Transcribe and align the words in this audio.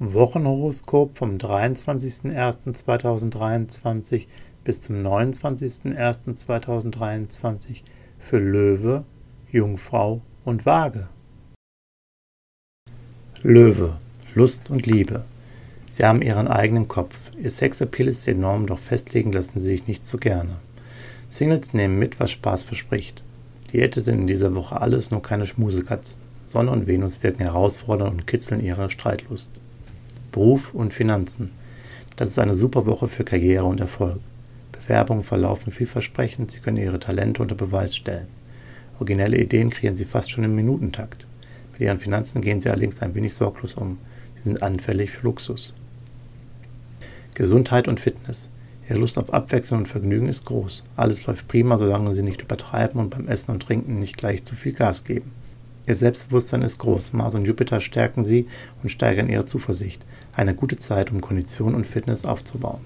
Wochenhoroskop 0.00 1.16
vom 1.16 1.36
23.01.2023 1.36 4.26
bis 4.64 4.80
zum 4.80 4.96
29.01.2023 4.96 7.82
für 8.18 8.38
Löwe, 8.38 9.04
Jungfrau 9.52 10.20
und 10.44 10.66
Waage. 10.66 11.06
Löwe, 13.42 13.98
Lust 14.34 14.72
und 14.72 14.86
Liebe. 14.86 15.24
Sie 15.86 16.04
haben 16.04 16.22
ihren 16.22 16.48
eigenen 16.48 16.88
Kopf. 16.88 17.30
Ihr 17.40 17.52
Sexappeal 17.52 18.08
ist 18.08 18.26
enorm, 18.26 18.66
doch 18.66 18.80
festlegen 18.80 19.30
lassen 19.30 19.60
sie 19.60 19.68
sich 19.68 19.86
nicht 19.86 20.04
so 20.04 20.18
gerne. 20.18 20.56
Singles 21.28 21.72
nehmen 21.72 22.00
mit, 22.00 22.18
was 22.18 22.32
Spaß 22.32 22.64
verspricht. 22.64 23.22
Diäte 23.72 24.00
sind 24.00 24.22
in 24.22 24.26
dieser 24.26 24.56
Woche 24.56 24.80
alles, 24.80 25.12
nur 25.12 25.22
keine 25.22 25.46
Schmusekatzen. 25.46 26.20
Sonne 26.46 26.72
und 26.72 26.88
Venus 26.88 27.22
wirken 27.22 27.44
herausfordernd 27.44 28.10
und 28.10 28.26
kitzeln 28.26 28.60
ihre 28.60 28.90
Streitlust. 28.90 29.52
Beruf 30.34 30.74
und 30.74 30.92
Finanzen. 30.92 31.52
Das 32.16 32.28
ist 32.28 32.40
eine 32.40 32.56
super 32.56 32.86
Woche 32.86 33.06
für 33.06 33.22
Karriere 33.22 33.66
und 33.66 33.78
Erfolg. 33.78 34.18
Bewerbungen 34.72 35.22
verlaufen 35.22 35.70
vielversprechend, 35.70 36.50
Sie 36.50 36.58
können 36.58 36.76
Ihre 36.76 36.98
Talente 36.98 37.40
unter 37.40 37.54
Beweis 37.54 37.94
stellen. 37.94 38.26
Originelle 38.98 39.38
Ideen 39.38 39.70
kreieren 39.70 39.94
Sie 39.94 40.04
fast 40.04 40.32
schon 40.32 40.42
im 40.42 40.56
Minutentakt. 40.56 41.24
Mit 41.70 41.82
Ihren 41.82 42.00
Finanzen 42.00 42.40
gehen 42.40 42.60
Sie 42.60 42.68
allerdings 42.68 43.00
ein 43.00 43.14
wenig 43.14 43.32
sorglos 43.32 43.74
um. 43.74 43.98
Sie 44.34 44.42
sind 44.42 44.60
anfällig 44.60 45.12
für 45.12 45.22
Luxus. 45.22 45.72
Gesundheit 47.36 47.86
und 47.86 48.00
Fitness. 48.00 48.50
Ihre 48.90 48.98
Lust 48.98 49.18
auf 49.18 49.32
Abwechslung 49.32 49.80
und 49.80 49.88
Vergnügen 49.88 50.28
ist 50.28 50.46
groß. 50.46 50.82
Alles 50.96 51.26
läuft 51.26 51.46
prima, 51.46 51.78
solange 51.78 52.12
Sie 52.12 52.24
nicht 52.24 52.42
übertreiben 52.42 53.00
und 53.00 53.10
beim 53.10 53.28
Essen 53.28 53.52
und 53.52 53.62
Trinken 53.62 54.00
nicht 54.00 54.16
gleich 54.16 54.42
zu 54.42 54.56
viel 54.56 54.72
Gas 54.72 55.04
geben. 55.04 55.30
Ihr 55.86 55.94
Selbstbewusstsein 55.94 56.62
ist 56.62 56.78
groß. 56.78 57.12
Mars 57.12 57.34
und 57.34 57.46
Jupiter 57.46 57.80
stärken 57.80 58.24
sie 58.24 58.46
und 58.82 58.88
steigern 58.88 59.28
ihre 59.28 59.44
Zuversicht. 59.44 60.04
Eine 60.34 60.54
gute 60.54 60.76
Zeit, 60.76 61.10
um 61.10 61.20
Kondition 61.20 61.74
und 61.74 61.86
Fitness 61.86 62.24
aufzubauen. 62.24 62.80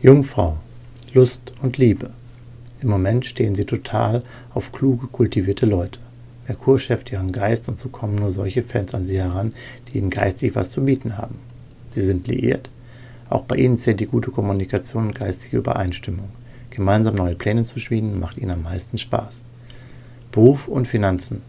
Jungfrau. 0.00 0.58
Lust 1.12 1.52
und 1.62 1.78
Liebe. 1.78 2.10
Im 2.82 2.88
Moment 2.88 3.24
stehen 3.24 3.54
sie 3.54 3.64
total 3.64 4.22
auf 4.52 4.72
kluge, 4.72 5.06
kultivierte 5.06 5.64
Leute. 5.66 5.98
Merkur 6.46 6.78
schärft 6.78 7.10
ihren 7.10 7.32
Geist 7.32 7.68
und 7.68 7.78
so 7.78 7.88
kommen 7.88 8.16
nur 8.16 8.30
solche 8.30 8.62
Fans 8.62 8.94
an 8.94 9.04
sie 9.04 9.18
heran, 9.18 9.54
die 9.88 9.98
ihnen 9.98 10.10
geistig 10.10 10.54
was 10.54 10.70
zu 10.70 10.84
bieten 10.84 11.16
haben. 11.16 11.36
Sie 11.90 12.02
sind 12.02 12.28
liiert. 12.28 12.70
Auch 13.30 13.44
bei 13.44 13.56
ihnen 13.56 13.76
zählt 13.76 14.00
die 14.00 14.06
gute 14.06 14.30
Kommunikation 14.30 15.06
und 15.06 15.14
geistige 15.14 15.56
Übereinstimmung. 15.56 16.28
Gemeinsam 16.70 17.14
neue 17.14 17.36
Pläne 17.36 17.62
zu 17.62 17.80
schmieden 17.80 18.20
macht 18.20 18.36
ihnen 18.36 18.50
am 18.50 18.62
meisten 18.62 18.98
Spaß. 18.98 19.44
Beruf 20.34 20.66
und 20.66 20.88
Finanzen. 20.88 21.42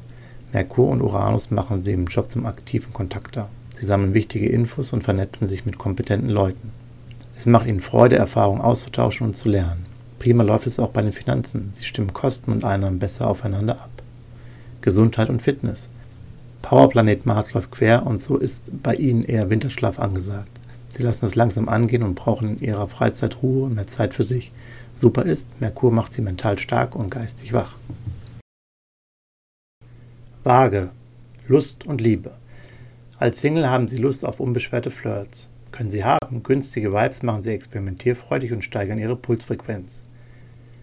Merkur 0.54 0.90
und 0.90 1.02
Uranus 1.02 1.50
machen 1.50 1.82
sie 1.82 1.94
im 1.94 2.06
Job 2.06 2.30
zum 2.30 2.46
aktiven 2.46 2.94
Kontakter. 2.94 3.50
Sie 3.70 3.84
sammeln 3.84 4.14
wichtige 4.14 4.48
Infos 4.48 4.94
und 4.94 5.04
vernetzen 5.04 5.48
sich 5.48 5.66
mit 5.66 5.80
kompetenten 5.80 6.30
Leuten. 6.30 6.70
Es 7.36 7.48
macht 7.48 7.66
ihnen 7.66 7.80
Freude, 7.80 8.16
Erfahrungen 8.16 8.62
auszutauschen 8.62 9.26
und 9.26 9.36
zu 9.36 9.50
lernen. 9.50 9.88
Prima 10.20 10.44
läuft 10.44 10.68
es 10.68 10.78
auch 10.78 10.90
bei 10.90 11.02
den 11.02 11.14
Finanzen. 11.14 11.70
Sie 11.72 11.84
stimmen 11.84 12.14
Kosten 12.14 12.52
und 12.52 12.64
Einnahmen 12.64 13.00
besser 13.00 13.28
aufeinander 13.28 13.74
ab. 13.82 13.90
Gesundheit 14.82 15.32
und 15.32 15.42
Fitness. 15.42 15.90
Powerplanet 16.62 17.26
Mars 17.26 17.56
läuft 17.56 17.72
quer 17.72 18.06
und 18.06 18.22
so 18.22 18.38
ist 18.38 18.84
bei 18.84 18.94
ihnen 18.94 19.24
eher 19.24 19.50
Winterschlaf 19.50 19.98
angesagt. 19.98 20.60
Sie 20.90 21.02
lassen 21.02 21.26
es 21.26 21.34
langsam 21.34 21.70
angehen 21.70 22.04
und 22.04 22.14
brauchen 22.14 22.60
in 22.60 22.62
ihrer 22.62 22.88
Freizeit 22.88 23.42
Ruhe 23.42 23.66
und 23.66 23.74
mehr 23.74 23.88
Zeit 23.88 24.14
für 24.14 24.22
sich. 24.22 24.52
Super 24.94 25.24
ist, 25.24 25.50
Merkur 25.60 25.92
macht 25.92 26.14
sie 26.14 26.22
mental 26.22 26.60
stark 26.60 26.96
und 26.96 27.10
geistig 27.10 27.52
wach. 27.52 27.74
Waage, 30.46 30.92
Lust 31.48 31.88
und 31.88 32.02
Liebe. 32.02 32.38
Als 33.18 33.42
Single 33.42 33.68
haben 33.68 33.88
Sie 33.88 33.98
Lust 33.98 34.28
auf 34.28 34.40
unbeschwerte 34.40 34.92
Flirts. 34.92 35.50
Können 35.72 35.90
Sie 35.90 36.04
haben. 36.04 36.44
Günstige 36.44 36.94
Vibes 36.94 37.24
machen 37.24 37.42
Sie 37.42 37.52
experimentierfreudig 37.52 38.54
und 38.54 38.64
steigern 38.64 39.00
Ihre 39.00 39.16
Pulsfrequenz. 39.16 40.04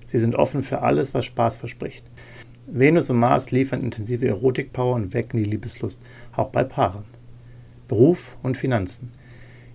Sie 0.04 0.18
sind 0.18 0.34
offen 0.34 0.64
für 0.64 0.82
alles, 0.82 1.14
was 1.14 1.26
Spaß 1.26 1.58
verspricht. 1.58 2.04
Venus 2.66 3.08
und 3.08 3.18
Mars 3.18 3.52
liefern 3.52 3.84
intensive 3.84 4.26
Erotikpower 4.26 4.96
und 4.96 5.14
wecken 5.14 5.36
die 5.36 5.48
Liebeslust, 5.48 6.00
auch 6.34 6.48
bei 6.48 6.64
Paaren. 6.64 7.04
Beruf 7.86 8.36
und 8.42 8.56
Finanzen. 8.56 9.12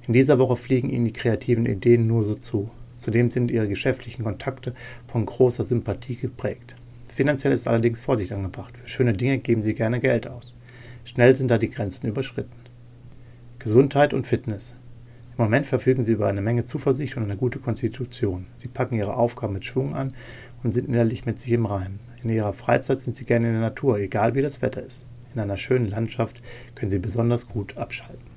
In 0.06 0.12
dieser 0.12 0.38
Woche 0.38 0.58
fliegen 0.58 0.90
Ihnen 0.90 1.06
die 1.06 1.14
kreativen 1.14 1.66
Ideen 1.66 2.08
nur 2.08 2.26
so 2.26 2.36
zu. 2.36 2.70
Zudem 2.98 3.32
sind 3.32 3.52
Ihre 3.52 3.70
geschäftlichen 3.70 4.26
Kontakte 4.26 4.74
von 5.08 5.26
großer 5.26 5.64
Sympathie 5.64 6.18
geprägt. 6.18 6.76
Finanziell 7.18 7.52
ist 7.52 7.68
allerdings 7.68 8.00
Vorsicht 8.00 8.32
angebracht. 8.32 8.78
Für 8.78 8.88
schöne 8.88 9.14
Dinge 9.14 9.40
geben 9.40 9.64
Sie 9.64 9.74
gerne 9.74 10.00
Geld 10.00 10.28
aus. 10.28 10.54
Schnell 11.04 11.36
sind 11.36 11.50
da 11.50 11.58
die 11.58 11.72
Grenzen 11.72 12.06
überschritten. 12.06 12.54
Gesundheit 13.58 14.14
und 14.14 14.28
Fitness. 14.28 14.76
Im 15.36 15.46
Moment 15.46 15.66
verfügen 15.66 16.04
Sie 16.04 16.12
über 16.12 16.28
eine 16.28 16.44
Menge 16.44 16.66
Zuversicht 16.66 17.18
und 17.18 17.24
eine 17.24 17.36
gute 17.36 17.58
Konstitution. 17.58 18.46
Sie 18.58 18.68
packen 18.68 18.98
Ihre 18.98 19.16
Aufgaben 19.16 19.54
mit 19.54 19.66
Schwung 19.66 19.96
an 19.96 20.14
und 20.62 20.74
sind 20.74 20.90
innerlich 20.90 21.26
mit 21.26 21.40
sich 21.40 21.54
im 21.54 21.66
Reim. 21.66 21.98
In 22.22 22.30
Ihrer 22.30 22.54
Freizeit 22.54 23.02
sind 23.02 23.16
Sie 23.16 23.26
gerne 23.26 23.48
in 23.48 23.54
der 23.54 23.62
Natur, 23.62 23.98
egal 23.98 24.36
wie 24.36 24.44
das 24.44 24.62
Wetter 24.62 24.84
ist. 24.84 25.08
In 25.34 25.42
einer 25.42 25.58
schönen 25.58 25.88
Landschaft 25.88 26.44
können 26.76 26.92
Sie 26.92 27.00
besonders 27.00 27.48
gut 27.48 27.80
abschalten. 27.80 28.37